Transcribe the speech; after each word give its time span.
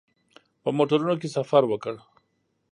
په 0.63 0.69
موټرونو 0.77 1.15
کې 1.21 1.29
سفر 1.37 1.63
وکړ. 1.67 1.95